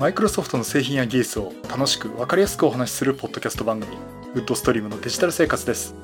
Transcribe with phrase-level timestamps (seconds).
[0.00, 3.98] マイクロソフトの製品や技術を楽しく分かりやすくお話しするポッドキャスト番組
[4.32, 5.94] ウッドストリームのデジタル生活です。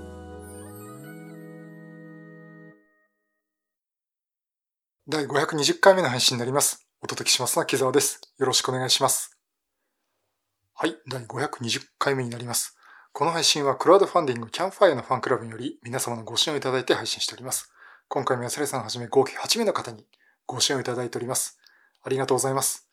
[5.09, 6.87] 第520回目の配信になります。
[7.01, 8.21] お届けしますのは木澤です。
[8.39, 9.35] よろしくお願いします。
[10.75, 12.77] はい第520回目になります。
[13.15, 17.73] この配信はクラウドファンディングキャンファイアのファンクラブにより皆様のご支援をいただいて配信しております。
[18.09, 20.05] 今回も安根さんはじめ合計8名の方に
[20.45, 21.59] ご支援をいただいております。
[22.03, 22.86] ありがとうございます。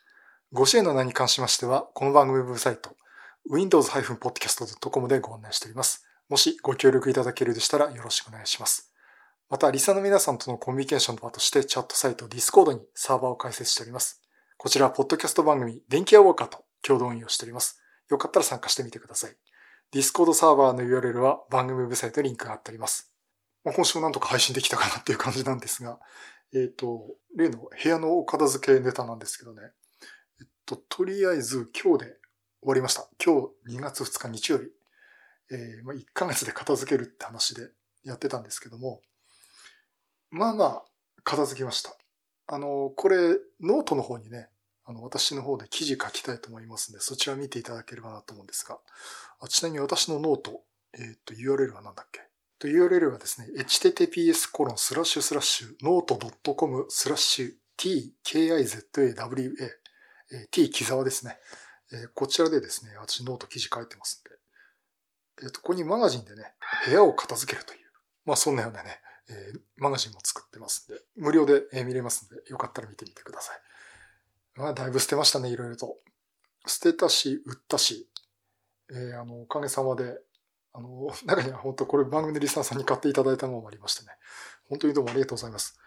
[0.56, 2.96] ご支援の名に関しましては、この番組ウェブサイト、
[3.50, 6.06] windows-podcast.com でご案内しております。
[6.30, 8.94] もしご協力いただけるでしたらよろしくお願いします。
[9.50, 14.22] また、リサの皆さんとのコミュニケーションの場としてチャットサイト Discord にサーバーを開設しております。
[14.58, 17.82] こちら、ポッドキャスト番組、電気屋ウォーカーと共同運用しております。
[18.12, 19.36] よかったら参加してみてください。
[19.92, 23.12] Discord サーバーの URL は番組ウェブサイトにリンクが貼っております。
[23.64, 25.98] まあ、今週もなんとか配信できたかなっていう感じなんですが、
[26.54, 29.72] えっ、ー、と、例の部屋のお片付けネタなんですけどね、
[30.66, 32.18] と、とりあえず今日で
[32.62, 33.08] 終わりました。
[33.24, 34.66] 今日2月2日日曜日。
[35.52, 37.70] えー、まあ、1ヶ月で片付けるって話で
[38.04, 39.02] やってたんですけども、
[40.32, 40.84] まあまあ、
[41.24, 41.96] 片付きました。
[42.48, 44.50] あの、これ、ノートの方にね、
[44.86, 48.80] あの、私の方で記事書きたいと思いますので、そちら見ていただければなと思うんですが、
[49.40, 52.22] あちなみに私のノート、えっ、ー、と、URL は何だっけ？
[52.60, 56.18] と ?URL はですね、https コロンスラッシュスラッシュノート
[56.56, 58.60] .com スラッシュ tkizawa
[60.34, 61.38] え t 木沢ですね。
[61.94, 64.36] えこちらでですね、私ノート記事書いてますんで、
[65.46, 66.54] えっ、と、ここにマガジンでね、
[66.86, 67.80] 部屋を片付けるという、
[68.26, 73.58] まあそんなようなね、えー、マガジンも作ってますんで、無料で見れますんで、よかったら見てみてください。
[74.56, 75.98] まあだいぶ捨てましたね、いろいろと。
[76.66, 78.10] 捨てたし、売ったし、
[78.90, 80.20] えー、あの、おかげさまで、
[80.74, 84.18] あの、 中には本当これ番組でリスナーさんに買っていただいたものもありましてね、
[84.70, 85.78] 本当にどうもありがとうございます。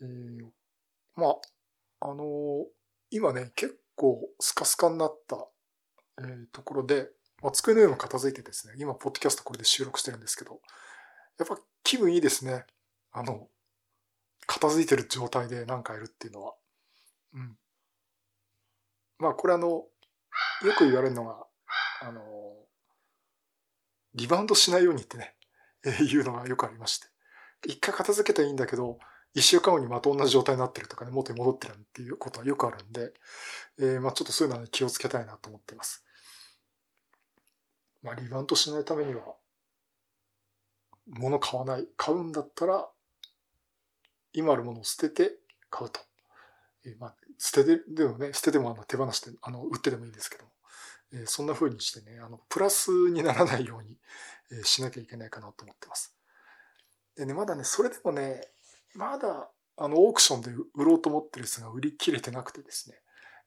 [0.00, 0.50] えー、
[1.16, 1.40] まあ、
[2.00, 2.66] あの
[3.14, 5.36] 今ね、結構スカスカになった、
[6.18, 10.58] えー、ところで、まあ、机の上も片付いてですね、今、ポッドキャストこれで収録してるんですけど、
[11.38, 12.64] やっぱ気分いいですね。
[13.12, 13.46] あの、
[14.48, 16.54] 片付いてる状態で何かやるっていうのは。
[17.34, 17.56] うん。
[19.20, 19.86] まあ、これあの、よ
[20.76, 21.46] く言われるのが、
[22.02, 22.20] あの、
[24.16, 25.36] リバウンドしないようにってね、
[25.86, 27.06] えー、いうのがよくありまして。
[27.64, 28.98] 一回片付けたらいいんだけど、
[29.34, 33.12] 一週間後にまた同じ状態になってるとかね、元に戻ってるっていうことはよくあるんで、
[33.78, 36.04] えー、まあちょっとそういうのは、気をつけたいなと思っています。
[38.02, 39.34] まあリバウンドしないためには、
[41.08, 41.88] 物買わない。
[41.96, 42.88] 買うんだったら、
[44.32, 45.36] 今あるものを捨てて
[45.68, 46.00] 買うと。
[46.86, 50.50] えー、まあ捨ててでもね、捨ててもあの手放して、あの、売ってでもいいんですけども、
[51.12, 53.98] えー、そんな風にしてね、あの、プラスにならないように、
[54.52, 56.14] えー、しなきゃいけないかなと思ってます。
[57.16, 58.48] でね、まだね、それでもね、
[58.94, 62.96] まだ、あの、オークションで売ろうと思ってるやつが売り切れてなくてですね、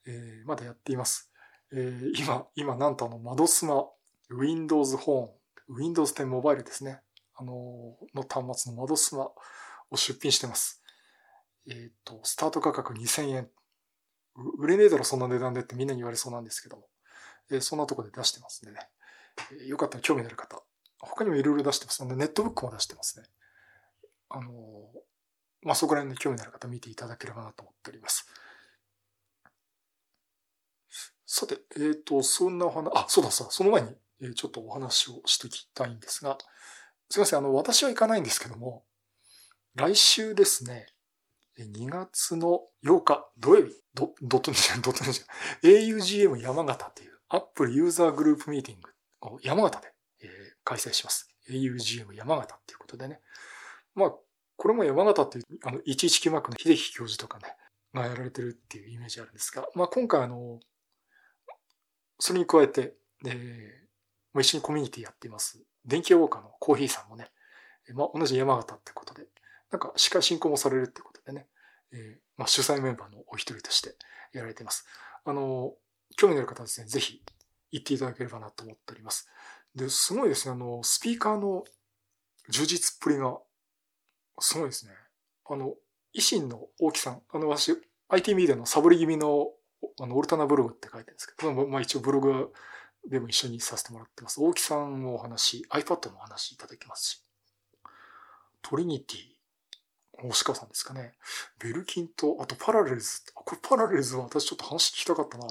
[0.05, 1.31] えー、まだやっています。
[1.71, 3.85] えー、今、今、なんとあの、窓スマ、
[4.29, 5.29] Windows Phone、
[5.69, 7.01] Windows 10モバイルですね。
[7.35, 9.29] あの、の端末の窓スマ
[9.89, 10.81] を出品してます。
[11.69, 13.49] えっ、ー、と、スタート価格2000円。
[14.59, 16.87] 売れねえだろ、そんな値段でってみんなに言われそうなんですけども。
[17.51, 18.89] えー、そんなとこで出してますんでね。
[19.51, 20.61] えー、よかったら興味のある方。
[20.99, 22.15] 他にもいろいろ出してますので。
[22.15, 23.25] ネットブックも出してますね。
[24.29, 24.51] あの
[25.67, 28.25] まあ、そこら辺で興味のある方見ていただければなと思っております。
[31.25, 33.89] さて、えっ、ー、と、そんなお話、あ、そうださ、その前に、
[34.21, 36.37] えー、ちょっとお話をしておきたいんですが、
[37.09, 38.85] すいません、あの、私は行かないんですけども、
[39.75, 40.87] 来週ですね、
[41.59, 48.89] 2月の8日土曜日、ドドットにじゃドットにじゃ augm 山形という Apple ユーザーグループミーティング
[49.21, 50.29] を山形で、えー、
[50.63, 51.27] 開催します。
[51.49, 53.19] augm 山形っていうことでね。
[53.95, 54.11] まあ、
[54.57, 57.55] これも山形っていう、あの、119マークの秀樹教授とかね、
[57.93, 60.59] がやられてるっていうイメージあるんですが、まあ今回あの、
[62.19, 62.95] それに加えて、
[63.25, 65.63] えー、一緒にコミュニティやっています。
[65.85, 67.31] 電気ウォーカーのコーヒーさんもね、
[67.93, 69.27] まあ同じ山形ってことで、
[69.71, 71.47] なんか司会進行もされるってことでね、
[71.93, 73.95] えー、まあ主催メンバーのお一人として
[74.33, 74.85] やられています。
[75.23, 75.73] あの、
[76.15, 77.21] 興味のある方はですね、ぜひ
[77.71, 79.29] 行っていただければなと思っております。
[79.75, 81.63] で、すごいですね、あの、スピーカーの
[82.49, 83.37] 充実っぷりが
[84.39, 84.93] すごいですね。
[85.49, 85.73] あの、
[86.15, 87.75] 維新の大木さん、あの、私、
[88.09, 89.49] IT ミディアのサボり気味の、
[89.99, 92.53] あの、オルタナブログって書いてるんですけど、まあ一応ブログ
[93.09, 94.41] でも一緒にさせてもらってます。
[94.41, 97.23] 大木さんのお話、iPad のお話いただきますし、
[98.61, 101.13] トリニティ、星川さんですかね。
[101.59, 103.21] Belkin と、あと Parallels。
[103.35, 105.47] あこれ Parallels は私ちょっと話聞きたかったな。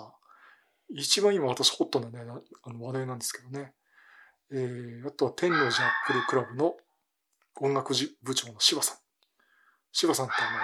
[0.91, 2.21] 一番今私ホットなね、
[2.63, 3.73] あの話題なんですけどね。
[4.53, 5.73] えー、あとは天王寺アッ
[6.07, 6.77] プルクラブの
[7.61, 8.97] 音楽部長の柴さん。
[9.93, 10.61] 柴さんってあの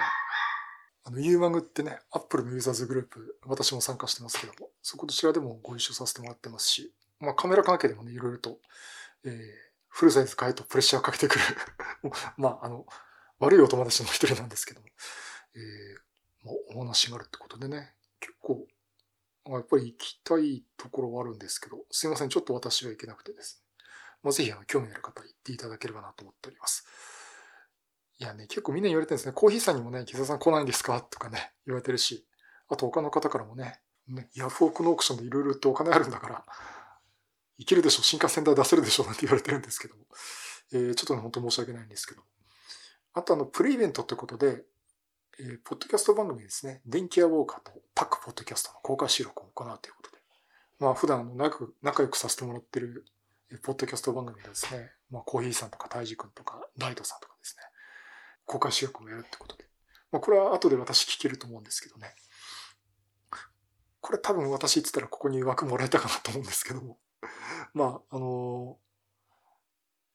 [1.05, 8.59] あの、ユーマグってね、アップルのユーザーズグループ、私も参加してますけども、そこちらでもご一緒させてもらってますし、まあカメラ関係でもね、いろいろと、
[9.25, 9.33] えー、
[9.89, 11.41] フルサイズ買えとプレッシャーかけてくる
[12.37, 12.85] まあ、あの、
[13.39, 14.87] 悪いお友達の一人なんですけども、
[15.55, 18.65] えー、まあ、お話があるってことでね、結構、
[19.45, 23.62] やっぱり行きたいところはあるんですけど、すいません、ちょっと私は行けなくてですね。
[24.23, 26.87] まあ、ぜひ、あの、興味のある方行っていただければなと思っております。
[28.19, 29.33] いやね、結構みんな言われてるんですね。
[29.33, 31.01] コーヒーさんにもね、木澤さん来ないんですか？
[31.01, 32.25] とかね、言われてるし、
[32.69, 36.45] あと他の方からもね、ねヤフオクのオークションでいろいろとお金あるんだから、
[37.57, 40.03] いけるでしょ、新幹線代出せるでしょ、なんて言われてるんですけども。
[40.71, 42.21] えー、ちょっとね、本当申し訳ないんですけど。
[43.13, 44.63] あとあの、プレイベントってことで、
[45.39, 50.17] えー、ポッドキャスト番組ですね、電気屋ウォーカーとタックポッドキャストの公開収録を行うということで、
[50.79, 53.05] まあ普段の仲仲良くさせてもらってる、
[53.59, 57.63] ポッドキャスト番組でですね、まあコーヒーさんとかタイジ君とかナイトさんとかですね、
[58.45, 59.65] 公開収録もやるってことで、
[60.11, 62.13] まあこれは後で私聞けると思うんですけどね、
[64.01, 66.97] これ多分私言ってたらここに枠もらえたかなと思うんですけども、
[67.73, 68.77] まああの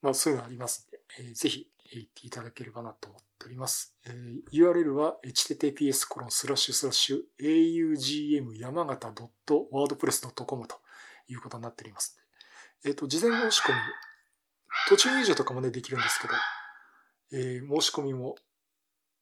[0.03, 3.97] ー、まあそういうのありますんで、えー、ぜひ行っていただければなと思っております。
[4.07, 9.09] えー、URL は https コロンスラッシュスラッシュ augm 山形
[9.49, 10.81] .wordpress.com と
[11.29, 12.28] いうことになっておりますので、
[12.85, 13.79] えっ、ー、と、事前申し込み、
[14.89, 16.35] 途中入場とかもね、できるんですけど、
[17.33, 18.37] えー、申し込みも、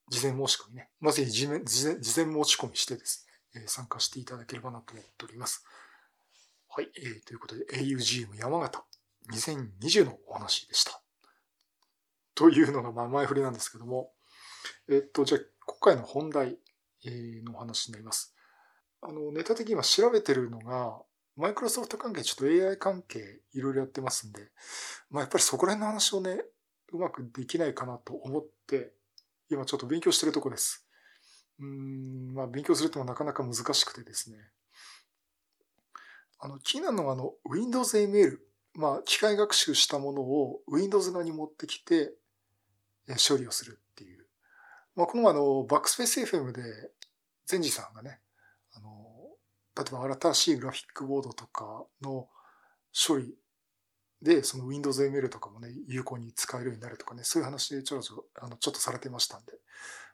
[0.09, 5.65] 事前申し込みね、まず事前事前事前申し込みしてですね、え、参加していただければなと思っております。
[6.69, 8.85] はい、えー、ということで augm 山形
[9.33, 11.03] 2020のお話でした。
[12.35, 14.13] というのがまあ前振りなんですけども、
[14.89, 16.59] えっと、じゃあ今回の本題
[17.45, 18.35] のお話になります。
[19.01, 21.01] あの、ネタ的には調べてるのが、
[21.37, 24.49] マイクロソフト関係、ちょっと AI 関係いろいろやってますんで、
[25.11, 26.43] まあやっぱりそこら辺の話をね、
[26.93, 28.93] うまくできないかなと思って、
[29.51, 30.87] 今ちょっと勉強してるとこです。
[31.61, 34.39] うん、まあ勉強するってもなかなか難しくてですね。
[36.39, 38.39] あの、気になるのはあの、Windows ML、
[38.75, 42.15] まあ機械学習したものを Windows 側に持ってきて、
[43.29, 44.27] 処理をするっていう。
[44.97, 46.63] まあ、このあの、バックスペース FM で、
[47.47, 48.21] ゼンジさんがね、
[49.77, 52.29] 例えば新しいグラフィックボードとかの
[52.93, 53.35] 処理
[54.23, 59.53] で、その Windows ML とかもね、有効に使えるようになるとかね、そういう話でちょろちょろ、あの、ちょっとされてましたんで、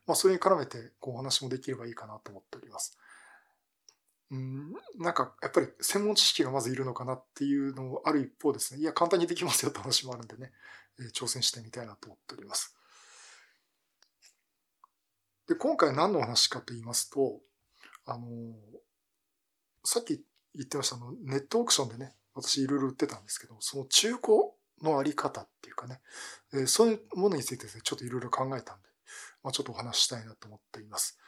[0.07, 2.99] まあ、それに絡めて、こう、お話もできればいいかなと思っております。
[4.33, 10.53] うん、なんか、やっぱり専門知識がまずいるのかなっていうのもある一方ですね、いや、簡単にできますよって話もあるんでね、
[10.99, 12.75] え、挑戦してみたいなと思っております。
[15.47, 17.41] で、今回何の話かと言いますと、
[18.07, 18.27] あの、
[19.85, 20.23] さっき
[20.55, 24.23] 言ってましたの、ネットオークションでね、私いろいろ売ってたんですけど、その中古
[24.83, 26.01] のあり方っていうかね、
[26.53, 28.89] えー、そういうものについてですね、ちょっといろいろ考えたんで、
[29.43, 31.19] まあ、ちょっとお話ししたいなと思っています。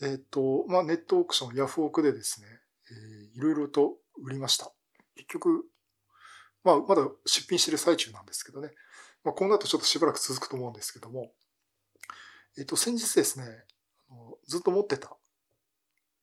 [0.00, 2.46] えっ、ー、と、まあ、ネットオークション、ヤフオクでですね、
[2.90, 4.72] えー、いろいろと売りました。
[5.16, 5.64] 結局、
[6.64, 8.70] まあ、まだ出品してる最中なんですけどね、
[9.24, 11.32] まあ、今後だとちょっとしばらく続くと思うんですけども、
[12.58, 13.46] えっ、と、先日ですね、
[14.46, 15.16] ずっと持ってた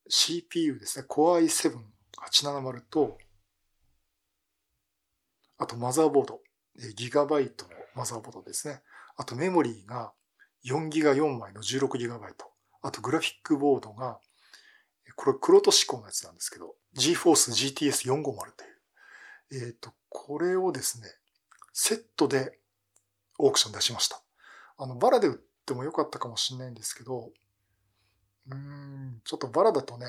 [0.10, 3.18] CPU ですね、Core i7-870 と、
[5.58, 6.42] あとマザーボード、
[6.96, 8.82] ギガバイトのマザーボードですね。
[9.18, 10.14] あとメモリーが
[10.66, 12.46] 4ギガ4枚の16ギガバイト。
[12.82, 14.20] あとグラフィックボードが、
[15.16, 18.24] これ黒と思考のやつなんですけど、GForce GTS450
[19.52, 19.68] という。
[19.68, 21.08] えっ、ー、と、これをですね、
[21.74, 22.60] セットで
[23.38, 24.22] オークション出しました。
[24.78, 27.32] あの、バラで売ってもよかったかもしれないんですけど、
[28.52, 30.06] うん、ちょっとバラだとね、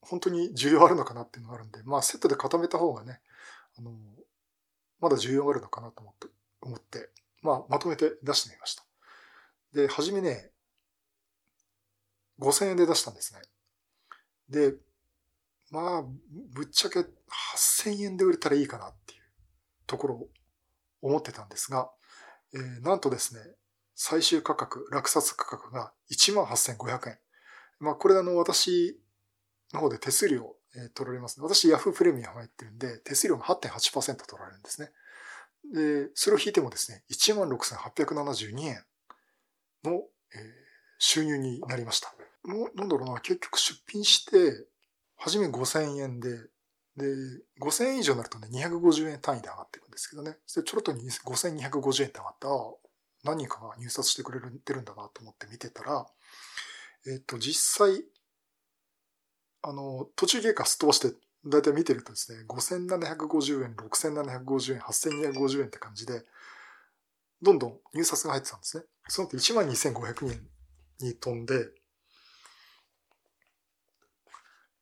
[0.00, 3.20] 本当に需要あるのかなっていうのがあるんで、まあセットで固めた方がね、
[3.78, 3.92] あの、
[5.00, 6.26] まだ需要あるのかなと思って、
[6.60, 7.10] 思って、
[7.42, 8.84] まあまとめて出してみました。
[9.72, 10.50] で、はじめね、
[12.40, 13.40] 5000円で出したんですね。
[14.48, 14.74] で、
[15.70, 16.02] まあ、
[16.52, 19.20] ぶっちゃけ8000円で売れたらいいかなっていう
[19.86, 20.28] ところを
[21.02, 21.90] 思ってたんですが、
[22.54, 23.40] えー、なんとですね、
[23.96, 27.18] 最終価格、落札価格が18,500円。
[27.80, 29.00] まあ、これあの、私
[29.72, 30.54] の方で手数料、
[30.94, 31.44] 取られます、ね。
[31.44, 34.90] 私、ヤフープレミアム入ってるんで、手数料が8.8%取られるんですね。
[35.72, 38.84] で、それを引いてもですね、16,872円
[39.82, 40.02] の、えー、
[40.98, 42.14] 収入になりました。
[42.44, 44.66] もう、なんだろうな、結局出品して、
[45.16, 46.36] 初め5000円で、
[46.98, 47.06] で、
[47.62, 50.36] 5000円以上になるとね、250円単位で上がっていくんですけどね。
[50.46, 52.48] それちょろっと5250円って上がった、
[53.26, 56.06] 何人かが入札してくれてるんだなと思って見てたら、
[57.06, 58.04] えっ、と、実際、
[59.62, 61.14] あの、途中経過すっ飛ばして、
[61.44, 66.24] だいたい見てるとですね、5750円、6750円、8250円って感じで、
[67.42, 68.84] どんどん入札が入ってたんですね。
[69.08, 70.48] その後12500円
[71.00, 71.66] に飛んで、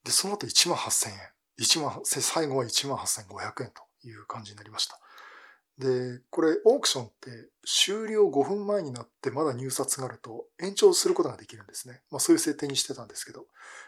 [0.05, 1.17] で、その後1万8000円。
[1.59, 4.99] 1万、最後は1万8500円という感じになりました。
[5.79, 12.01] で、これオークションって終了5分前になってまだ入札があると延長することができるんですね。
[12.11, 13.47] まあそういう設定にしてたんですけど、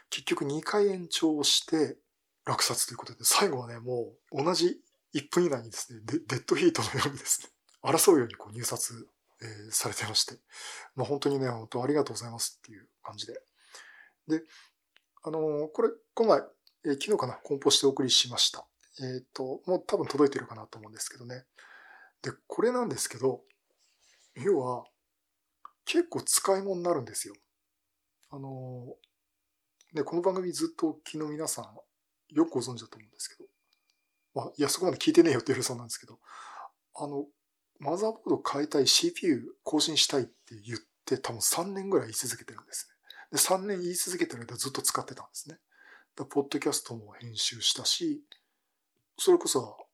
[0.09, 1.97] 結局2回延長して
[2.45, 4.79] 落札ということで、最後はね、もう同じ
[5.13, 7.49] 1分以内にですね、デッドヒートのようにですね、
[7.83, 9.07] 争うようにこう入札、
[9.41, 10.35] えー、されてまして、
[10.95, 13.33] まあ本当にね、本当ありがとうございますっていう感じで。
[14.27, 14.43] で、
[15.23, 16.39] あのー、これ、この前、
[16.85, 18.65] えー、昨日かな、梱包してお送りしました。
[18.99, 21.45] えっ、ー、と、もう多分届いてるかなと思うんですけどね。
[22.27, 23.41] で、これなんですけど、
[24.35, 24.83] 要は、
[25.85, 27.33] 結構使い物になるんですよ。
[28.29, 28.95] あの、
[29.93, 33.49] ね、この番組ずっとお聞きの皆さん、よくご存知だと思うんですけど、
[34.35, 36.19] まあ、いや、そこまで聞いてねえよって言われそうなんですけど、
[36.95, 37.27] あの、
[37.79, 42.89] マザーボード変えたい CPU 更新したいって言って多分3年ぐらい言い続けてるんです
[43.31, 43.37] ね。
[43.37, 45.59] で、3年言い続けてる間ずっと使ってたんですね。
[46.17, 48.21] だポッドキャストも編集したし、
[49.17, 49.86] それこそ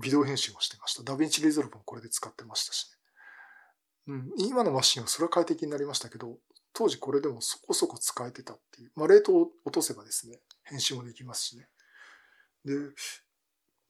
[0.00, 1.02] ビデオ編集もしてました。
[1.02, 4.14] DaVinci Resolve もこれで使ってましたしね。
[4.14, 6.38] うん、今のマシンはそれは快適になりましたけど、
[6.72, 8.92] 当時これでもそこそこ使えてたっていう。
[8.96, 11.68] まあ、冷凍を落とせばですね、編集もできますしね。
[12.64, 12.72] で、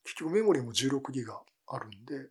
[0.05, 2.29] 結局メモリも16ギガあるんで、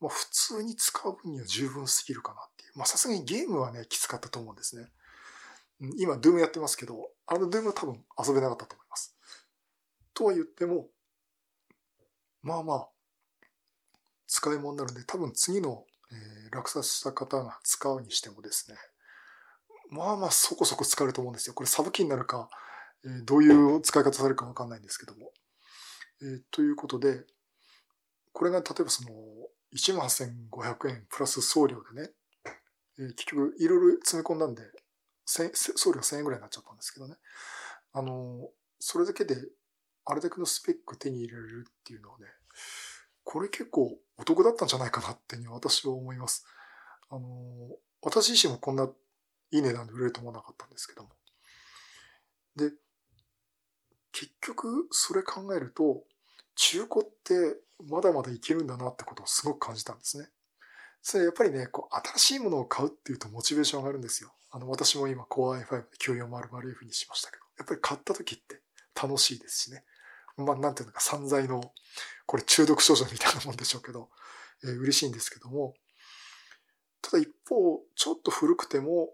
[0.00, 2.72] まあ、普通に使う分には十分すぎるかなっていう。
[2.76, 4.88] まあ、さすがにゲームはね、きつかったと思うんですね。
[5.98, 9.16] 今、 DOOM やってますけど、あの DOOM は多分遊べなかったと思います。
[10.12, 10.88] とは言っても、
[12.42, 12.88] まあまあ、
[14.26, 18.76] 使い物になるんで、多分次の、えー、落札した方が使うにしてもですね、
[19.90, 21.54] まあまあそこそこ使えると思うんですよ。
[21.54, 22.48] これサブキになるか、
[23.04, 25.32] えー、どういう使い方されるかわかんないんですけども。
[26.22, 27.24] えー、ということで、
[28.32, 29.10] これが例えばその、
[29.76, 32.10] 18,500円プラス送料でね、
[32.98, 34.62] えー、結局いろいろ詰め込んだんで、
[35.26, 35.44] 送
[35.92, 37.16] 料1000円ぐらいになっちゃったんですけどね。
[37.92, 39.36] あの、それだけで
[40.10, 42.26] あれだけのスペック手に入れるっていうのはね、
[43.22, 46.44] これ結構お得だったんじゃないかなって私は思います。
[47.08, 47.28] あの、
[48.02, 48.88] 私自身もこんな
[49.52, 51.10] いい値段で売れると思わなかったんですけども。
[52.56, 52.72] で、
[54.12, 56.02] 結局それ考えると、
[56.56, 60.28] 中古ってまだまだいけるんだなってことをすごく感じたんですね。
[61.02, 64.32] それやっぱりね、こう新しいものを買うっていうとモチベーション上がるんですよ。
[64.50, 68.60] あの、私も今 Core i5 で 9400F にしましたけど、やっぱり買った時って
[69.00, 69.84] 楽しいですしね。
[70.44, 71.72] まあ、なんていうのか、散財の、
[72.26, 74.10] これ中毒症状みたいなもんでしょうけど、
[74.64, 75.74] えー、嬉しいんですけども、
[77.02, 79.10] ただ一方、ちょっと古くても、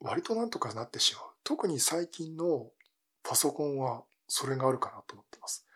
[0.00, 1.24] 割となんとかなってしまう。
[1.44, 2.70] 特に最近の
[3.22, 5.66] パソコンは、それがあるかなと思ってます。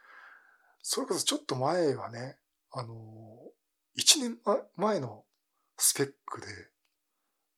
[0.82, 2.36] それこそちょっと前はね、
[2.72, 2.94] あの
[3.98, 4.38] 1年
[4.76, 5.24] 前の
[5.78, 6.46] スペックで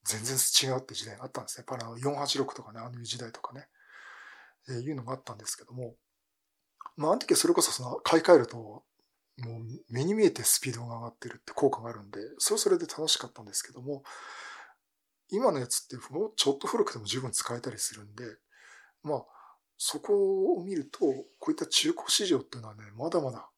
[0.05, 1.65] 全然違うって時代があったんですね。
[1.69, 3.67] やっぱり486とかね、あの時代とかね。
[4.69, 5.95] えー、いうのがあったんですけども、
[6.97, 8.83] まあ、あの時はそれこそその買い替えると、も
[9.37, 14.05] う目に見えてスピードが上がってるって効果があるんで、それそれで楽しかったんですけども、
[15.31, 18.25] 今のやつってもうちょっと古くても十分使えたりするんで、
[19.03, 19.25] まあ、
[19.77, 21.01] そこを見ると、
[21.39, 23.51] こういった中古市場っていうのはね、まだまだ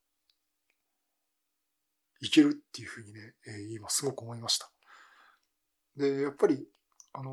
[2.21, 4.71] いけるっていうふうにね、えー、今すごく思いました。
[5.97, 6.66] で、やっぱり、
[7.12, 7.33] あの、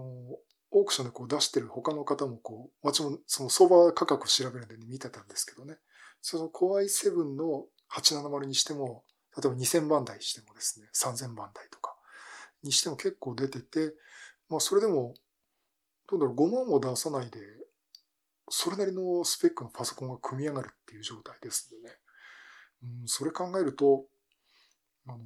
[0.72, 5.78] オークションでこう出してる他の方もこう、私もその相場価格を調べるんで、ね、見てたんですけどね、
[6.24, 9.03] その Core i7 の870にしても、
[9.38, 11.94] 例えば2000番台してもですね、3000番台とか
[12.63, 13.94] にしても結構出てて、
[14.50, 15.13] まあそれでも、
[16.10, 17.39] どうだろう、5万も出さないで、
[18.50, 21.96] それなりのスペックのパソコンが組み上がるっていう状態ですんでね。
[22.84, 24.06] うん、それ考えると、
[25.08, 25.20] あの、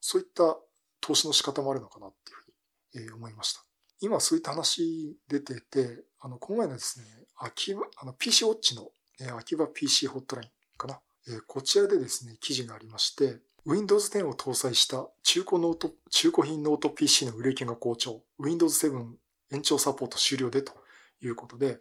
[0.00, 0.56] そういった
[1.00, 3.64] 投資の仕方もあるのかなっていうふうに、えー、思いました。
[4.00, 7.06] 今そういった話出てて、あの、この前のですね、
[7.36, 11.00] 秋、あの、PC ウォッチの、え、秋葉 PC ホットラインかな。
[11.28, 18.22] え、こちらでですね、記事がありまして、Windows 10を搭載した中古ノート、中古品ノート PC の売れ行きが好調。
[18.38, 19.14] Windows 7
[19.52, 20.72] 延長サポート終了でと
[21.20, 21.78] いうことで、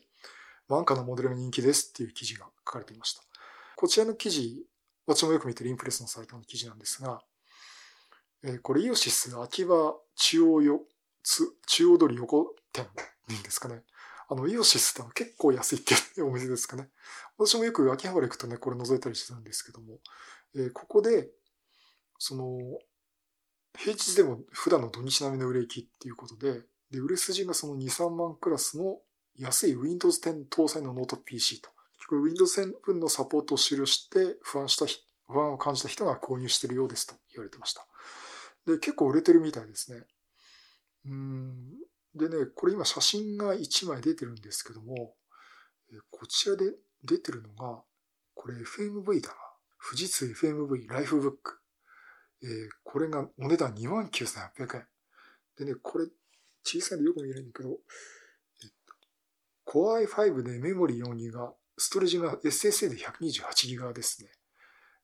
[0.67, 3.21] 安価なモデルが人気ですっていう記事が書かれていました。
[3.75, 4.65] こちらの記事、
[5.07, 7.21] 私もよく見てるインプレスのサイトの記事なんですが、
[8.43, 10.81] え、これイオシスアキバ中央よ
[11.67, 12.87] 中央通り横店
[13.43, 13.83] ですかね。
[14.29, 16.89] あの、イオシスって結構安いっていうお店ですかね。
[17.37, 19.97] 私もよく秋葉原行くとね、これ覗いたりしてたんですけども、
[20.55, 21.29] えー、ここで、
[22.19, 22.59] その、
[23.75, 28.99] 平日でも普段の土日並みの売れ行きっていうことで、で、売れ筋がその2、3万クラスの
[29.35, 31.69] 安い Windows 10搭載のノート PC と。
[31.97, 34.85] 結局 Windows 10分のサポートを終了して不安した、
[35.27, 37.85] 不安を感じた人が購入しているようですと言われてました。
[38.67, 40.03] で、結構売れてるみたいですね。
[41.05, 41.77] うん、
[42.15, 45.15] でね、これ今写真が1枚出てるんですけども、
[46.11, 46.73] こちらで
[47.03, 47.81] 出てるのが、
[48.33, 49.35] これ FMV だな。
[49.81, 51.59] 富士通 FMV ライフブック。
[52.41, 52.49] えー、
[52.83, 54.87] これがお値段29,800円。
[55.57, 56.05] でね、これ
[56.63, 57.73] 小さいんでよく見えるんだけど、え
[58.67, 58.69] っ
[59.65, 64.29] と、Core i5 でメモリー 4GB、ストレージが SSA で 128GB ですね。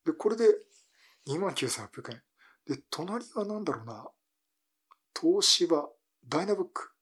[0.05, 0.45] で、これで
[1.27, 2.21] 29,800円。
[2.67, 4.07] で、隣は何だろうな。
[5.19, 5.89] 東芝、
[6.27, 6.94] ダイナブック。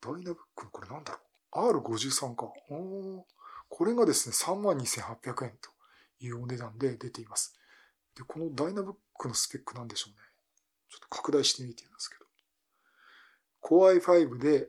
[0.00, 2.52] ダイナブックのこれなんだろう？R53 か。
[2.70, 3.26] お
[3.68, 5.70] これがですね、32,800円と
[6.20, 7.54] いうお値段で出ています。
[8.16, 10.16] で、このダイナブックのスペックなんでしょうね。
[10.90, 12.24] ちょっと拡大してみてみますけど。
[13.62, 14.68] Core i5 で、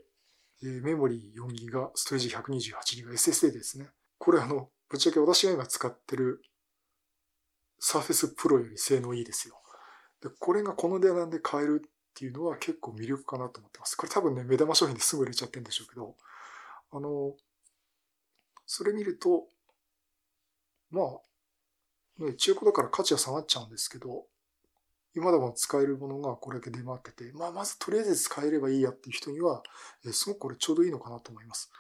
[0.62, 3.90] えー、メモリー 4GB、ストレージ 128GB、SSD ですね。
[4.18, 6.42] これあの、ぶっちゃけ私が今使ってる
[7.82, 9.56] Surface Pro より性能いいですよ。
[10.22, 13.96] で、これがこの値段で買えるっていうのは結構魅力かなと思ってます。
[13.96, 16.16] これ多分ね、目玉商品ですぐ売れちゃってるんでしょうけど、
[16.92, 17.34] あの、
[18.66, 19.48] それ見ると、
[20.92, 21.02] ま
[22.20, 24.26] あ、ね、中古だから価値は下がっちゃうんですけど、
[25.16, 29.64] 今でも使えるものがこれだけ出回ってて、まあ、まずとりあえず使えればいいやっていう人には、
[30.06, 31.72] えすごくこれちょうどいいのかなと思います。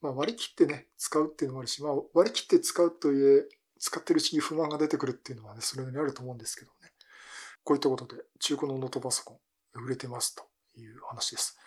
[0.00, 3.42] まあ、割り切ってね、使うっていうのもあるし、まあ、割り切って使うといえ、
[3.80, 6.95] 使ってるうちに不満が出てくるっていうのはね、それなりにあると思うんですけどね。
[7.66, 9.40] こういったことで、中古のノートパソコ
[9.74, 10.44] ン、売れてますと
[10.78, 11.58] いう話です。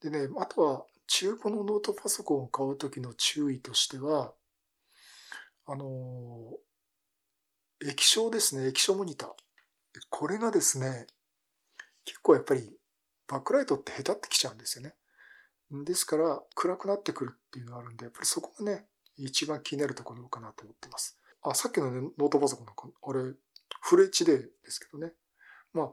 [0.00, 4.32] でね、あとは、中古のノートパソコンを買うときの注意としては、
[5.66, 6.58] あの
[7.84, 9.30] 液晶ですね、液晶モニター。
[10.10, 11.08] これがですね、
[12.04, 12.78] 結構やっぱり
[13.26, 14.94] バックライトって下手ってきちゃうんですよね。
[15.84, 21.18] ですから、暗くなってくるっていうのがあるんで、やっぱりそこがね、一番気になるところかなと思ってます。
[21.42, 23.34] あ、さっきのね、ノートパソコンなんか、あれ、
[23.80, 25.12] フル HD ですけどね。
[25.72, 25.92] まあ、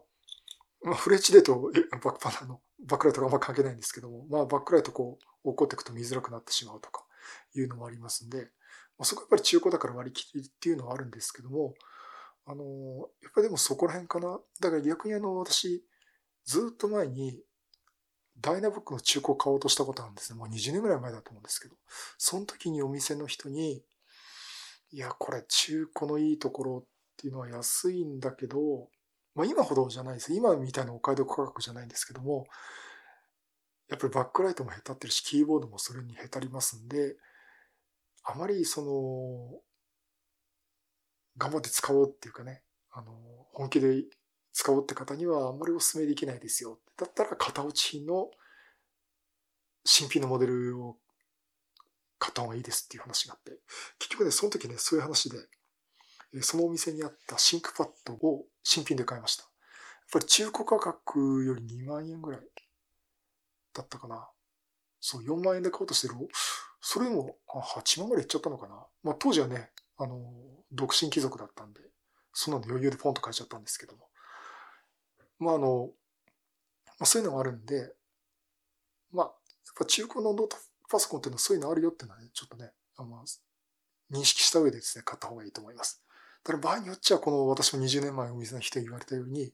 [0.84, 7.04] まあ、フル HD とバックパナーのバックライトがあんま関係ないんですけども、まあ、バックライトこう、起こっていくと見づらくなってしまうとか
[7.56, 8.38] いうのもありますんで、
[8.98, 11.74] まあ、そこやっぱり中古だから割り切りっていうのはあるんですけども、
[12.46, 12.63] あの、
[13.22, 14.39] やっぱりでもそこら辺かな。
[14.60, 15.84] だから逆にあの、私、
[16.46, 17.39] ずっと前に、
[18.42, 20.39] ダイナブックの中古を買おうとしたことあるんですね。
[20.39, 21.76] もう20年ぐらい前だと思うんですけど。
[22.18, 23.84] その時にお店の人に、
[24.92, 28.88] いや、これ中古のいいところっていうのは安いんだけど、
[29.36, 30.34] まあ今ほどじゃないです。
[30.34, 32.46] 今みたいなお買い得価格じゃないんですけども、
[33.89, 37.15] やっぱりバックライトもへたってるし、キーボードもそれにへたりますんで、
[38.24, 39.62] あまりその、
[41.38, 43.13] 頑張って使おうっていうかね、あの、
[43.54, 44.04] 本気で
[44.54, 46.80] 使おうって方にはあんまりお勧めできないですよ。
[46.98, 48.30] だったら型落ち品の
[49.86, 50.98] 新品のモデルを
[52.20, 53.60] 買った方がいいですっていう話があって、
[53.98, 55.38] 結局ね、その時ね、そういう話で、
[56.42, 59.44] そのお店にあったシンクパッドを新品で買いました。
[59.44, 59.50] やっ
[60.13, 62.42] ぱり中古価格より2万円ぐらい
[63.74, 64.28] だったかな。
[65.00, 66.15] そう、4万円で買おうとしてる。
[66.82, 68.76] それでも8万ぐらいいっちゃったのかな。
[69.04, 70.20] まあ当時はね、あの、
[70.72, 71.82] 独身貴族だったんで、
[72.34, 74.08] そんなの余裕でポンと買えちゃったんですけども。
[75.39, 75.89] まああの、
[77.00, 77.94] まあ、そういうのがあるんで、
[79.12, 79.34] まあ、やっ
[79.78, 80.58] ぱ中古のノート
[80.89, 83.24] パソコンっていうのはそういうのあるよっていうのはね、ちょっとね、あの
[84.12, 86.04] 認識した上でですね、買った方がいいと思います。
[86.43, 89.54] だから場合によっちゃこの私も20年前お店の人に言われたように、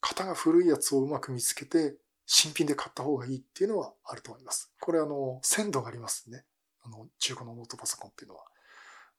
[0.00, 4.72] 型が古いやつをうまく見つけて、新品で買った方がいいっていうのはあると思います。
[4.80, 6.44] これあの、鮮度がありますね。
[6.82, 8.44] あの、中古のノートパソコンっていうのは。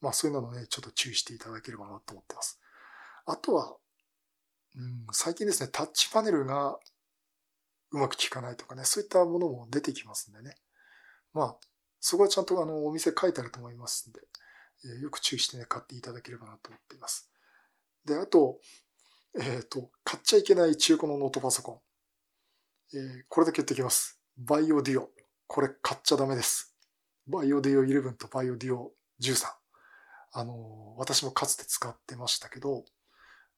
[0.01, 2.59] まあそういうのね、ちょっと注意していただければなと思ってます。
[3.25, 3.75] あとは、
[4.75, 6.77] うん、最近ですね、タッチパネルが
[7.91, 10.55] うまく効かないとかね、そういったものも出てきますんでね。
[11.33, 11.57] まあ、
[11.99, 14.21] そこはちゃんとあの、お店書いてあると思いますんで、
[14.85, 17.29] えー、よく注意してね、買っていただければなと思っています。
[18.05, 18.59] で、あと、
[19.35, 21.71] えっ、ー、と、買っちゃいけない中古のノートパソコ
[22.93, 22.97] ン。
[22.97, 24.19] えー、これだけ言ってきます。
[24.37, 25.09] バイオデュオ。
[25.47, 26.75] これ買っちゃダメです。
[27.27, 29.45] バイオデュオ11とバイオデュオ13。
[30.31, 32.85] あの、私もかつて使ってましたけど、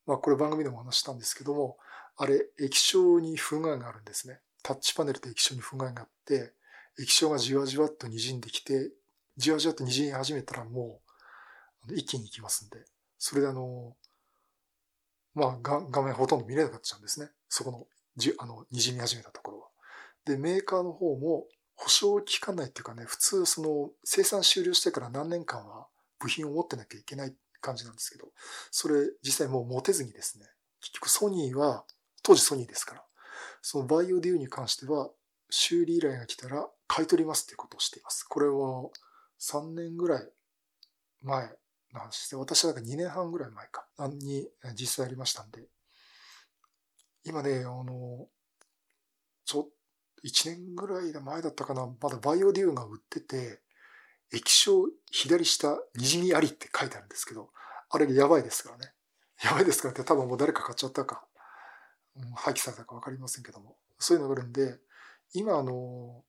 [0.06, 1.78] まあこれ番組でも話したんですけども、
[2.18, 4.40] あれ液晶に不具合があるんですね。
[4.64, 6.54] タッチパネルと液晶に不具合があって、
[7.00, 8.92] 液晶がじわじわっと滲んできて、
[9.38, 11.11] じわじわっと滲み始めたらもう
[11.90, 12.86] 一気に行きますんで、
[13.18, 13.96] それであの、
[15.34, 17.30] まあ画面ほとんど見れなくなっちゃうんですね。
[17.50, 19.68] そこの、じあの、滲み始めたところは。
[20.26, 25.88] で、メーカーの方も保証効かないっていうかね、普通その生産終了してから何年間は
[26.20, 28.28] 部品を持ってなきゃいけない感じなんですけど、
[28.70, 30.46] それ実際もう持てずにですね、
[30.82, 31.86] 結局ソニーは、
[32.24, 33.04] 当時ソニーですから、
[33.62, 35.10] そのバイオデューに関しては、
[35.50, 38.24] 修理依頼が来たら買い取りますっていうことをしています。
[38.24, 38.90] これは
[39.40, 40.30] 3年ぐらい
[41.24, 41.50] 前
[41.94, 45.68] の話で、私はなんか2年半ぐらい前か、に実際ありましたんで、
[47.24, 48.28] 今ね、あの、
[49.46, 49.68] ちょ、
[50.24, 53.62] 1年ぐらい前だったかな、まだバイオデューが売ってて、
[54.32, 57.50] 液晶左下滲みありって書いてあるんですけど、
[57.90, 58.94] あれやばいですからね。
[59.44, 61.26] やばいですからって多分もう誰か買っちゃったか、
[62.16, 64.80] うん、廃棄されたかわかりませんけども、そういうのがあるんで、
[65.34, 66.24] 今あの、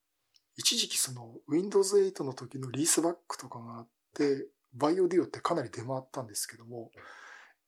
[0.56, 6.90] 一時期その Windows 8の時のリースバックとかがあって、バイオデュオってかなり出回ったんですけども、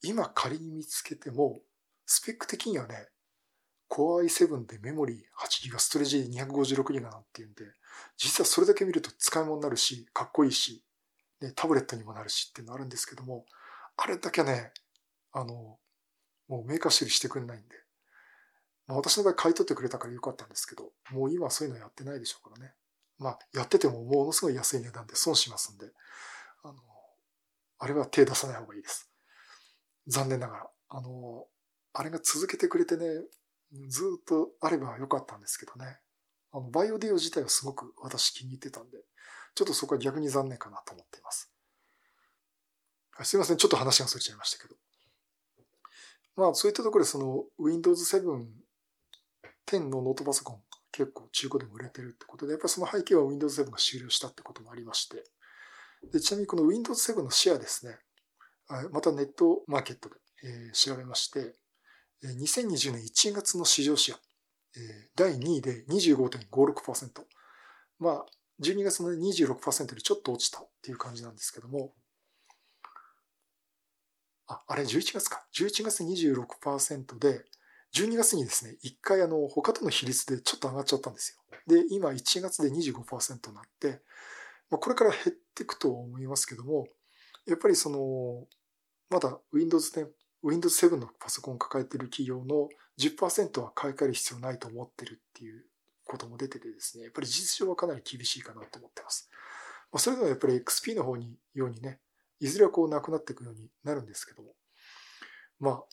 [0.02, 1.60] 今仮に見つけても、
[2.06, 3.08] スペック的にはね、
[3.90, 5.18] Core i7 でメモリー
[5.70, 7.64] 8GB、ストレージ 256GB なんていうんで、
[8.16, 10.82] 実はそれだけ見ると使い物になるし、かっこいいし、
[11.40, 13.46] ね、タブレットにもなるしっていうのあるんですけども、
[13.96, 14.72] あれだけね、
[15.32, 15.78] あの、
[16.48, 17.76] もうメーカー処理してくれないんで、
[18.86, 22.74] まあ、私の場合買い取ってくれたからよかったんですけど、もう今そういうのやってないでしょうからね。
[23.18, 25.86] まあ、やっててもものすごい安い値段で損しますんで、
[26.62, 26.74] あの、
[27.84, 29.10] あれは手出さない方がいいです。
[30.06, 30.70] 残念ながら。
[30.88, 31.44] あの、
[31.92, 33.04] あれが続けてくれてね、
[33.88, 35.98] ずっとあればよかったんですけどね。
[36.50, 38.96] あの、バイオディオ自体はすごく私気に入ってたんで、
[39.54, 41.52] ちょっとそこは逆に残念かなと思っています。
[43.22, 44.76] すいません、ちょっと話がそれちゃいましたけど。
[46.36, 48.46] まあ、そういったところでその Windows 7
[49.66, 55.22] 10のノートパソコン結構中古でも売れてるってことで、やっぱりその背景は Windows 7が終了したってこともありまして、
[56.12, 57.98] でちなみにこの Windows 7のシェアですね、
[58.92, 61.54] またネットマーケットで、えー、調べまして、
[62.24, 64.18] 2020年1月の市場シェア、
[64.76, 64.82] えー、
[65.16, 67.22] 第2位で25.56%。
[67.98, 68.26] まあ、
[68.62, 71.92] 12月の26%よりちょっと落ちたっていう感じなんですけども、
[74.46, 75.46] あ、あれ11月か。
[75.54, 77.44] 11月26%で、
[77.94, 81.58] 12月にですね、一回あの、他との比率でちょっと上がっちゃったんですよ。
[81.66, 84.02] で、今1月で25%になって、
[84.74, 86.88] まあ、これから減っていくと思いますけども、
[87.46, 88.44] やっぱりその、
[89.08, 90.08] まだ Windows 10、
[90.42, 95.64] Windows 7のパソコンを抱えている企業の10%は買い替える必要ないと思ってるっていう
[96.04, 99.30] ことも出ててですね、やっぱり事実上はかなり厳しいかなと思ってます。
[99.92, 102.00] まあ、それでもやっぱり XP の方に、ようにね、
[102.40, 104.56] いずれはこうなくなっていくようになるんですけども、
[105.60, 105.84] ま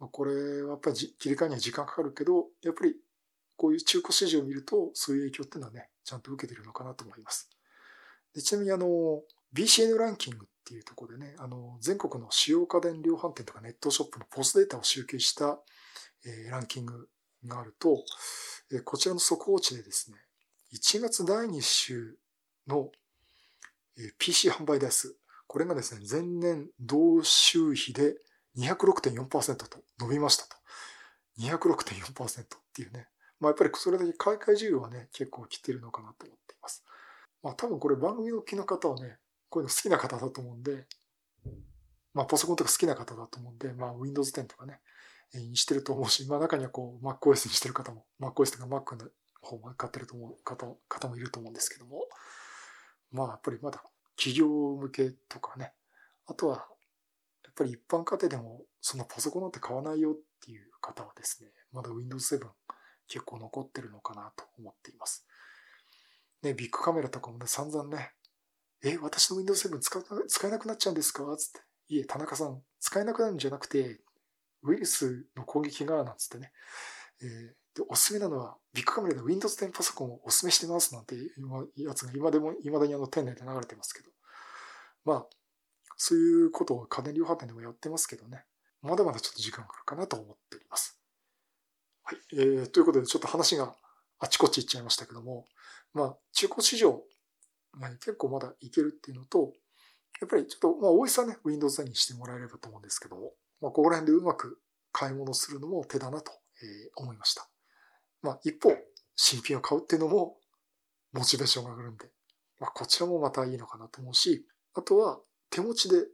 [0.00, 2.96] あ、これはやっぱり切り替えには時間かかるけど、やっぱり
[3.56, 7.48] こういう中古市場を見ると、そういう影響っていうのはね、ちゃんと受けてるのかなと思います。
[8.34, 9.22] でちなみにあの、
[9.54, 15.58] BCN ランキングっていうところでね、あの、全国の主要家電量販店とかネットショップのポスデータを集計した、
[16.24, 17.08] えー、ランキング
[17.46, 18.04] があると、
[18.72, 20.18] えー、こちらの速報値でですね、
[20.72, 22.18] 1月第2週
[22.66, 22.90] の、
[23.98, 28.16] えー、PC 販売台数、これがですね、前年同週比で
[28.56, 30.56] 206.4%と伸びましたと。
[31.40, 33.08] 206.4%っていうね。
[33.40, 36.84] まあやっぱりそれだけ買い替え需要はね、結構来てるのかなと思っています。
[37.42, 40.86] まあ多分これ番組の気の方はね、こういうの好きな方だと思うんで、
[42.12, 44.80] まあパソコンとか好きな方だと思うんで、まあ Windows 10とかね、
[45.34, 49.08] にしてると思うし、まあ中にはこう MacOS にしてる方も、MacOS とか Mac の
[49.40, 52.06] 方も買ってると思う方方もいると思うんですけども、
[53.10, 53.82] まあやっぱりまだ
[54.16, 55.72] 企業向けとかね、
[56.26, 56.56] あとは
[57.44, 62.46] やっぱり一般家庭でもそのパソコンなんて買わないよっていう方はですね、まだ Windows 7
[63.10, 65.26] 結構残ってるのかなと思っています。
[66.42, 68.12] ね、ビッグカメラとかもね、散々ね、
[68.82, 71.24] え、私の Windows 7使使えなくなっちゃうんですか？
[71.36, 71.60] つって。
[71.88, 74.00] いえ、田中さん、使えなくなるんじゃなくて、
[74.62, 76.52] ウイルスの攻撃が、なんつってね。
[77.20, 81.32] えー、で、おすすめなのは、ビッグカメラで Windows 10パソコンをおすすめしてますなんていう
[81.76, 84.10] やつが今でも、未だにあの店内で流れてますけど。
[85.04, 85.26] まあ、
[85.96, 88.44] そういうことを家電量販店でもやってますけどね。
[88.80, 90.99] まだまだちょっと時間かかるかなと思っております。
[92.10, 92.18] はい。
[92.32, 93.72] えー、ということでちょっと話が
[94.18, 95.46] あちこち行っちゃいましたけども、
[95.94, 97.00] まあ、中古市場、
[97.72, 99.52] まあ、結構まだいけるっていうのと、
[100.20, 104.58] やっぱりちょっと、まあ、大いさんね、Windows 10にしてもらえればと思うんですけども、まあ、ここら辺でうまく
[104.90, 107.48] 買い物するのも手だなと、え思いました。
[108.22, 108.76] まあ、一方、
[109.14, 110.36] 新品を買うっていうのも、
[111.12, 112.10] モチベーションが上がるんで、
[112.58, 114.44] まあ、こちらもまたいいのかなと思うし、
[114.74, 116.06] あとは、手持ちで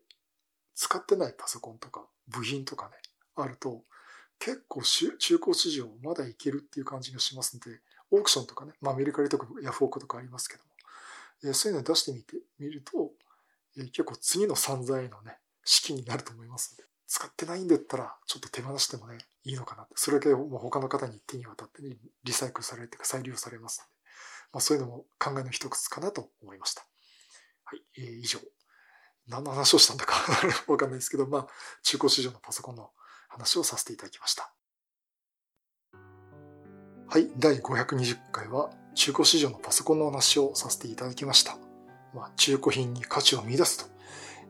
[0.74, 2.92] 使ってないパソコンとか部品とかね、
[3.34, 3.82] あると、
[4.38, 10.70] 結構中古市場まだいけるっていう感じがしますんで、オークションとかね、まあメリカでとかヤフオクとかありますけども、
[11.44, 13.10] えー、そういうの出してみてみると、
[13.76, 19.94] えー、結構次の散財のね、資金になると思いますので、使ってないんだったら、ちょっと手放してもね、いいのかなって。
[19.96, 23.90] それだけもう他の方に手に渡ってね、リサイクルされるというか再利用されますので、
[24.52, 26.86] まあそういうのも考えの一つかなと思いました。
[27.64, 28.38] はい、えー、以上、
[29.28, 30.14] 何の話をしたんだか
[30.70, 31.48] わかんないですけど、まあ、
[31.82, 32.92] 中古市場のパソコンの
[33.36, 34.50] 話をさせていただきました。
[37.08, 41.58] はい、第520回は中古市場のパソコンの話をさせていただきました。
[42.14, 43.90] まあ、中古品に価値を見出す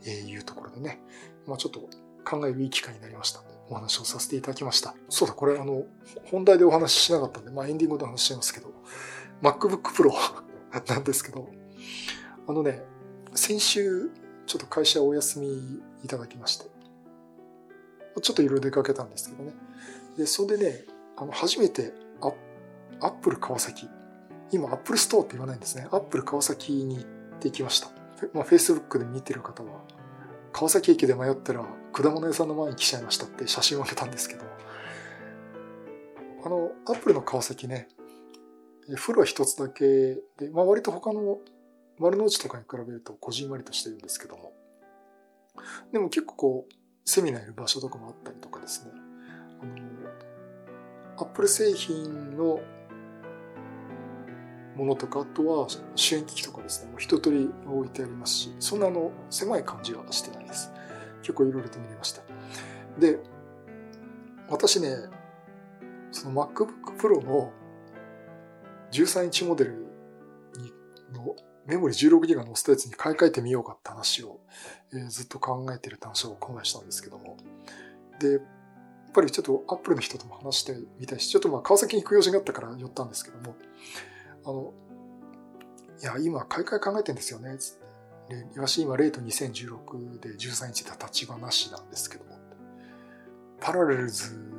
[0.04, 1.00] というところでね、
[1.46, 1.80] まあ、ちょっと
[2.24, 4.94] 考えるいい機会になりましたので、お話をさせていただきました。
[5.08, 5.84] そうだ、これあの、
[6.30, 8.72] 本題でお話ししなかったんで、まあエンディングで話しちゃいますけど、
[9.42, 10.12] MacBook Pro
[10.88, 11.48] なんですけど、
[12.46, 12.84] あのね、
[13.34, 14.10] 先週、
[14.46, 16.75] ちょっと会社お休みいただきまして、
[18.20, 19.52] ちょっといろいろ出かけたんですけどね。
[20.16, 20.84] で、それでね、
[21.16, 21.92] あの、初めて
[23.00, 23.88] アップル川崎、
[24.50, 25.86] 今アップルストアって言わないんですね。
[25.90, 27.90] アップル川崎に行ってきました。
[28.32, 29.82] まあ、Facebook で見てる方は、
[30.52, 34.44] 川崎駅で迷ったら果物屋さんの前に来ちゃいましたって写真をあげたんですけど、
[36.44, 37.88] あの、アップルの川崎ね、
[38.96, 41.40] フロアは一つだけで、まあ割と他の
[41.98, 44.52] 丸の内とかに比べるとこじんまりとしてるんですけども、
[45.92, 46.72] でも結構こう、
[47.06, 48.90] セミナーいる場所とかもあったりとかですね、
[49.62, 49.72] あの、
[51.18, 52.60] アップル製品の
[54.74, 60.72] ものとか、あとは支援機器とかですね、もう一通り置いてありますし、そんなあの、狭い感じはしてないです。
[61.22, 62.22] 結構いろいろと見れました。
[62.98, 63.20] で、
[64.48, 64.96] 私ね、
[66.10, 67.52] その MacBook Pro の
[68.90, 69.86] 13インチモデル
[71.12, 74.40] のメモリ 16GB 載せたやつに買い替えてみようかって話を、
[74.92, 77.36] えー、ずっと考えてるって話をこの前したんですけども。
[78.20, 78.40] で、やっ
[79.12, 83.56] ぱりちょっと Apple の人とも話してみたいし、ちょっとまあ川崎に行く用事があったから寄ったんですけども、
[84.44, 84.72] あの、
[86.00, 87.86] いや、今買い替え考えてんですよね、つって。
[88.54, 92.38] で、わし今レート2016で13インチで立場なしなんですけども、
[93.60, 94.52] パラレルズ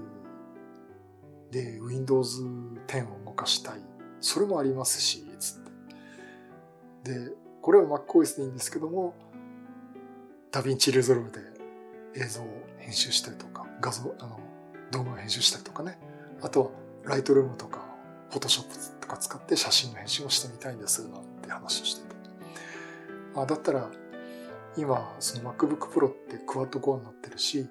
[1.51, 2.43] で Windows
[2.87, 3.81] 10を動かしたい。
[4.19, 5.66] それもありますし、つって。
[7.07, 9.15] で、これは MacOS でいいんですけども、
[10.51, 11.39] ダヴィンチレゾルブで
[12.15, 12.45] 映像を
[12.77, 14.39] 編集したりとか、画像、あの、
[14.91, 15.97] 動画を編集したりとかね。
[16.41, 16.71] あとは、
[17.03, 17.85] ライトルームとか、
[18.29, 22.15] フォトショップとか使って写真の編集をしてみたいんです、なんて話をしてて。
[23.35, 23.89] あ、だったら、
[24.77, 27.67] 今、その MacBook Pro ってクワッドコアになってるし、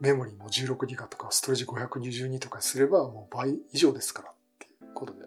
[0.00, 5.26] メモリーも 16GB とかストレージ522とかにすればもう倍以上ですからっていうことで、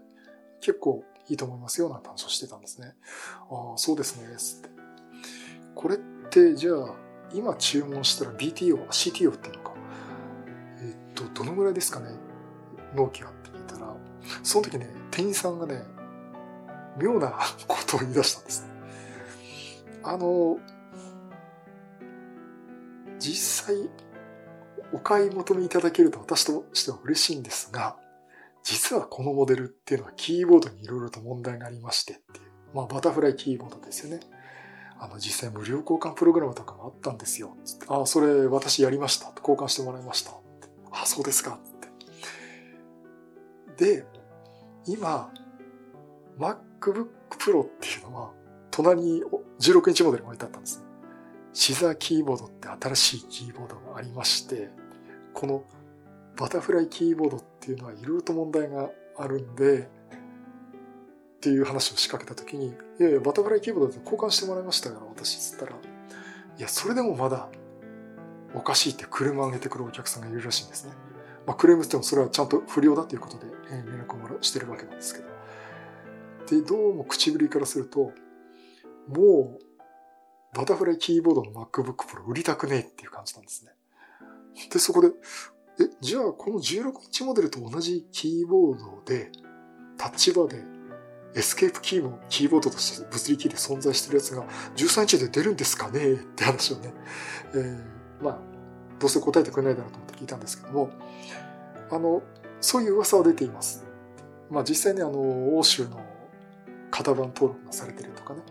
[0.61, 2.95] 結構いいと思いますよなんて話をしてたんですね。
[3.49, 4.69] ああ、そうですね、つって。
[5.75, 5.97] これっ
[6.29, 6.95] てじゃあ、
[7.33, 9.73] 今注文したら BTO、CTO っていうのか。
[10.81, 12.09] えっと、どのぐらいですかね
[12.95, 13.95] 納期がって聞いたら、
[14.43, 15.83] その時ね、店員さんがね、
[16.97, 17.33] 妙な
[17.67, 18.67] ことを言い出したんです。
[20.03, 20.57] あの、
[23.19, 23.89] 実際、
[24.91, 27.97] お買い求めいただけると私としては嬉しいんですが、
[28.69, 32.45] 実はこのモデルっていうのはキーボードにいろいろと問題がありましてっていう。
[32.75, 34.19] まあ、バタフライキーボードですよね。
[34.99, 37.57] あの、実際無料交換プログラムとかもあったんですよ。
[37.87, 39.33] ああ、それ私やりました。
[39.39, 40.33] 交換してもらいました。
[40.91, 41.57] ああ、そうですか。
[43.67, 43.95] って。
[44.01, 44.05] で、
[44.85, 45.33] 今、
[46.37, 47.07] MacBook
[47.39, 48.33] Pro っていうのは、
[48.69, 49.23] 隣に
[49.59, 50.85] 16インチモデルが置いてあったんですね。
[51.53, 54.69] シザーキーボードって新しいキーボードがありまして、
[55.33, 55.63] この
[56.39, 67.49] バタフライキーボードっていうのはいろいろと問題があるんで、っていう話を仕掛けた時に、いやいや、バタフライキーボードで交換してもらいましたから、私、つったら、いや、それでもまだ
[68.53, 70.93] おかしいって車を上げてくるお客さんがいるらしいんですね。
[71.45, 75.27] まあ、クレームしてもそれはちゃんと不良だということで、え連絡をしてるわけなんですけど。
[76.61, 78.11] で、どうも口ぶりからすると、
[79.07, 83.71] もう、バタフライキーボードの MacBook Pro 売りたくねえっていう感じなんですね。
[84.71, 85.11] で、そこで、
[85.81, 89.31] え、じゃあこの16インチモデルと同じキーボードで、
[89.97, 90.63] タッチバーで、
[91.35, 94.43] エスケープキーもキーボードとして物理キーで存在してるやつが
[94.75, 96.13] 13インチで出るんですかね？
[96.13, 96.91] って話をね、
[97.53, 98.39] えー、まあ、
[98.99, 100.89] どうせ答えてくれないだろうと思って聞いたんですけども、
[101.91, 102.23] あの、
[102.61, 103.85] そういう噂は出ています。
[104.49, 106.01] まあ実際にあの、欧州の
[106.91, 108.41] 型番登録がされてるとかね、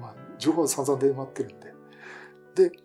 [0.00, 2.78] まあ情報は散々出回ってるんで、で、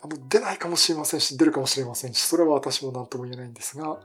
[0.00, 3.98] あの、出ないかもしれませんし、出るかもしれませんし、それは私も何とも言えないんですが、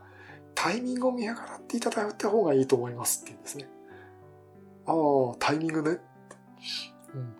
[0.54, 3.68] タイミングを見計らっていただいた方がいいと思いますっていうんですね。
[4.86, 5.98] ああ、タイミングね。
[7.14, 7.34] うん。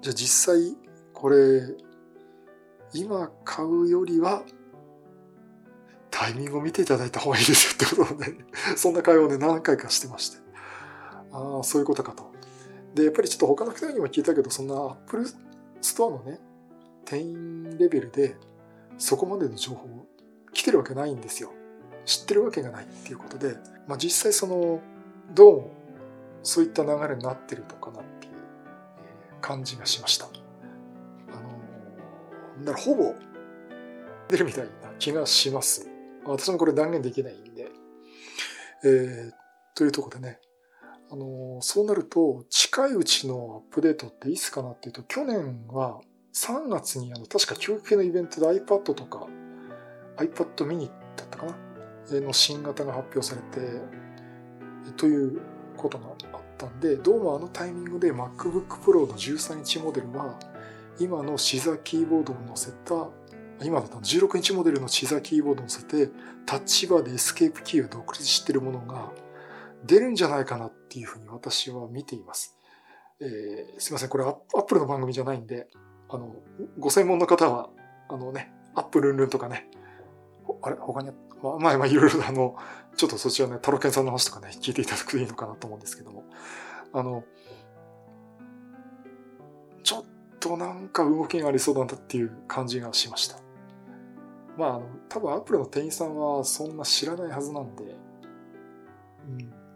[0.00, 0.76] じゃあ実際、
[1.12, 1.62] これ、
[2.94, 4.44] 今買うよりは、
[6.10, 8.44] タイミングを見ていただいた方がいいですよってことで、ね、
[8.76, 10.38] そんな会話をね、何回かしてまして。
[11.32, 12.30] ああ、そういうことかと。
[12.94, 15.26] で、やっぱりちょっと他の人にも聞いたけど、そんな Apple
[15.80, 16.38] ストアのね、
[17.04, 18.36] 店員レベルで
[18.98, 20.06] そこまでの情報
[20.52, 21.52] 来てるわけないんですよ。
[22.04, 24.80] 知ってるわけがないっていうことで、まあ実際その、
[25.34, 25.70] どうも
[26.42, 28.32] そういった流れになってるのかなっていう
[29.40, 30.26] 感じがしました。
[30.26, 30.28] あ
[32.58, 33.14] の、だからほぼ
[34.28, 35.88] 出るみたいな気がします。
[36.24, 37.70] 私もこれ断言できないんで。
[38.84, 39.30] えー、
[39.76, 40.40] というとこでね、
[41.10, 46.00] あの、そうなると近いうちのアップデートっていつかなっていうと、去年は
[46.32, 49.26] 3月にあの、確か教育系のイベントで iPad とか、
[50.16, 51.56] iPad mini だったかな？
[52.20, 53.80] の新型が発表されて、
[54.96, 55.40] という
[55.76, 60.38] ことがあったんで、どうもあのタイミングで MacBook Pro の13インチモデルは、
[60.98, 63.08] 今のシザーキーボードを載せた、
[63.64, 66.10] 今だと16インチモデルのシザーキーボードを載せて、
[66.46, 69.12] タッチバーでエスケープキーを独立しているものが
[69.84, 72.58] 出るんじゃないかなっていうふうに私は見ています。
[73.20, 75.68] えー、すいません、これアップルの番組じゃないんで、
[76.12, 76.36] あの、
[76.78, 77.70] ご専門の方は、
[78.08, 79.68] あのね、アップルンルンとかね、
[80.62, 81.10] あれ他に、
[81.42, 82.56] まあ、まあ、いろいろあの、
[82.96, 86.24] ちょっとそちらね、タロケンさんの話とかね、聞いていただくといいのかなと思うんですけども、
[86.92, 87.24] あの、
[89.82, 90.04] ちょっ
[90.38, 93.38] となんか動きがありそうなんだっていう感じがしました。
[94.58, 97.96] まあ、あの、多分アップルの店員さんはそんな知らないはずなんで、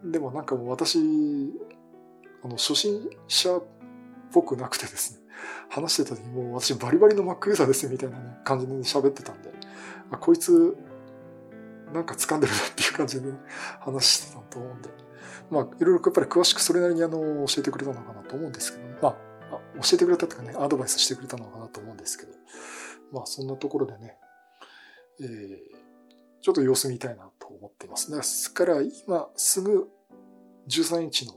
[0.03, 0.99] うん、でもなんかもう私、
[2.45, 3.65] あの、初心者っ
[4.33, 5.26] ぽくなくてですね、
[5.69, 9.51] 話してた時もう私バリバリの Mac ユーザーですみたいなね、感じで喋ってたんで、
[10.11, 10.77] あこいつ、
[11.93, 13.39] なんか掴んでるなっていう感じで、ね、
[13.81, 14.89] 話してたと思うんで、
[15.51, 18.97] まあ、いろいろやっぱり詳しくそれなりにあの、教えてくれたのかなと思うんですけどね。
[19.01, 19.17] まあ、
[19.83, 22.33] 教えてくれたとかね、アドバイスしてくれたのかなと思うんですけど、
[23.13, 24.17] まあ、そんなところでね、
[25.21, 25.59] えー、
[26.43, 28.11] ちょっと様子見たいなと思っています。
[28.11, 29.89] ですから今すぐ
[30.69, 31.35] 13インチの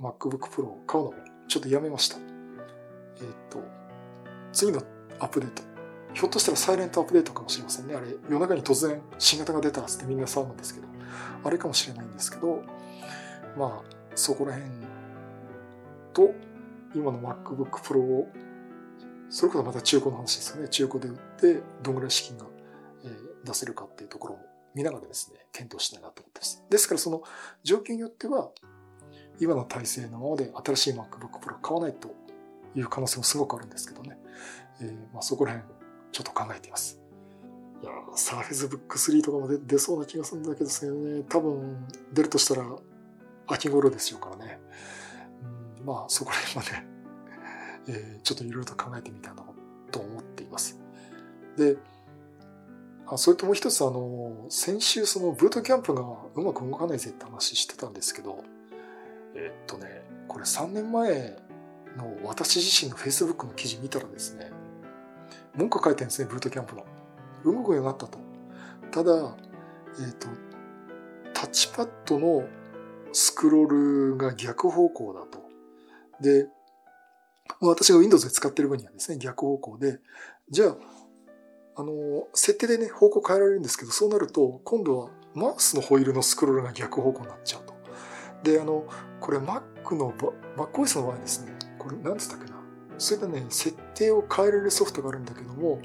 [0.00, 1.16] MacBook Pro を買うのも
[1.48, 2.33] ちょっとやめました。
[3.18, 3.62] えっ、ー、と、
[4.52, 4.82] 次の
[5.18, 5.62] アップデート。
[6.14, 7.94] ひょっとしたらサイレントアップデートかもしれませんね。
[7.94, 10.86] あれ、夜中に突然新型が出たってみんな騒ぐんですけど、
[11.42, 12.62] あれかもしれないんですけど、
[13.56, 14.70] まあ、そこら辺
[16.12, 16.32] と、
[16.94, 18.28] 今の MacBook Pro を、
[19.28, 20.68] それこそまた中古の話ですよね。
[20.68, 22.46] 中古で売って、どんぐらい資金が
[23.44, 24.40] 出せるかっていうところも
[24.74, 26.62] 見ながらですね、検討したいなと思ってます。
[26.70, 27.22] ですからその
[27.62, 28.50] 状況によっては、
[29.40, 32.14] 今の体制のままで新しい MacBook Pro 買わないと
[32.74, 34.18] いう可能性もすごくあるんですけどね。
[34.80, 35.72] えー、まあ、そこら辺
[36.12, 37.00] ちょっと考えています。
[37.82, 42.64] いやサーフェスブック3とかも出そうな気がするんだけどね、多分出るとしたら
[43.46, 44.58] 秋頃ですよからね。
[45.84, 46.88] まあそこら辺はね、
[47.88, 49.44] えー、ちょっといろいろと考えてみたいな
[49.90, 50.78] と思っています。
[51.58, 51.76] で、
[53.06, 56.00] あそれともう一つあの、先週そのブートキャンプが
[56.34, 58.42] うまく動かないぜって話してたんですけど、
[59.34, 61.36] えっとね、これ3年前
[61.96, 64.50] の私自身の Facebook の記事見たらですね、
[65.54, 66.84] 文句書いてるんですね、ブートキャンプの。
[67.44, 68.18] 動くようになったと。
[68.90, 69.36] ただ、
[70.00, 70.28] えっ、と、
[71.32, 72.44] タッチパッドの
[73.12, 75.44] スクロールが逆方向だと。
[76.20, 76.48] で、
[77.60, 80.00] 私が Windows で使ってる分にはですね、逆方向で、
[80.50, 80.76] じゃあ、
[81.76, 87.74] あの、設定でね、方向変えられるんですけど、そうなると、今度はマウスのホイールのスクロールが逆方向になっちゃうと。
[88.42, 88.86] で、あの、
[89.20, 90.12] これ Mac の、
[90.56, 91.52] MacOS の場合ですね、
[91.84, 92.58] これ何つったっけな？
[92.96, 95.80] それでね、設定を変えられるソフトがあるんだけども、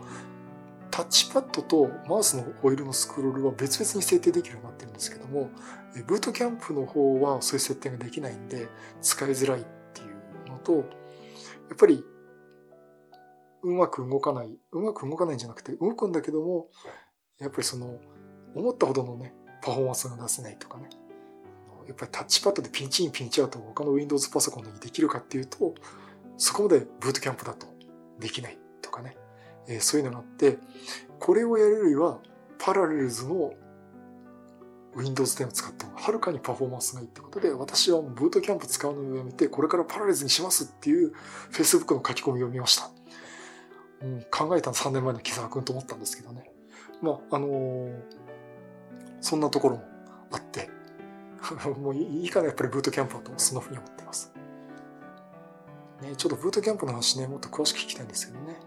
[0.91, 5.49] タッチパッドとマウスのホイールのスクロールは別々に設定できるようになってるんですけども、
[6.07, 8.69] ブートキャンプの方はそういう設定ができないんで、
[9.01, 10.81] 使いづらいっていうのと、や
[11.73, 12.03] っぱり
[13.63, 16.67] うまく動かない、うまく動かないんじゃなくて、動くんだけども、
[17.39, 17.99] やっぱりその、
[18.55, 20.89] 思ったほどのね、パフォーマンスが出せないとかね。
[21.89, 25.73] やっぱりタッチパッドでピンチインピンチアウトを他の Windows パソコンでできるかっていうと、
[26.37, 27.65] そこまでブートキャンプだと
[28.19, 29.17] できないとかね。
[29.67, 30.59] えー、そういうのがあって、
[31.19, 32.19] これをやるよりは、
[32.59, 33.53] パラレルズの
[34.95, 41.13] Windows 10を使った方がはるかにパフォーマンスがいいってことで、私はブートキャンプ使うのをやめて、これからパラレルズにしますっていう
[41.51, 42.91] Facebook の書き込みを見ました。
[44.01, 46.51] うん、考えたの3年前の木沢くんと思ったんですけどね。
[47.01, 47.93] まあ、あのー、
[49.21, 49.83] そんなところも
[50.31, 50.69] あって、
[51.79, 54.31] もういいかな、やっぱりブートキャンプだと、そんな風に思っています。
[56.01, 58.59] ね、ちょっとブートキャンプの話ね、もっと詳しく聞きたいんですけどね。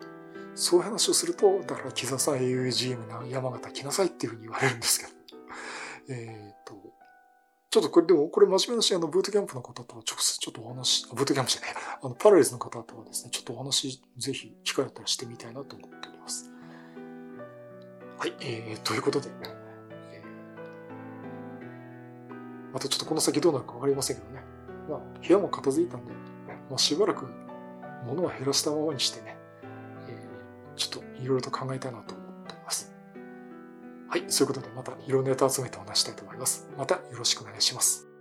[0.54, 5.12] そういう話をすると、だから木沢さん AUGM な山形来なさいっていう風に言われるんですけど。
[6.08, 6.74] えっと、
[7.70, 11.70] ちょっとこれでも、これ真面目なし、あの、ブートキャンプの方とは直接ちょっとお話、ブートキャンプじゃない、
[12.02, 16.51] あの、パラレルの方とはですね、ちょっとお話、ぜひ、機会あったらしてみたいなと思っております。
[18.18, 19.30] はい、えー、ということで、
[22.73, 24.43] またちょっとこの先どうなるか分かりませんけどね。
[24.89, 26.12] まあ、部屋も片付いたんで、
[26.70, 27.27] まあ、しばらく
[28.07, 29.37] 物は減らしたままにしてね、
[30.09, 32.93] えー、ちょっといろいろと考えたいなと思っております。
[34.09, 36.68] はい、そういうことでまたいろんなネタ集めてお話したいと思います。
[36.77, 38.11] またよろしくお願いします。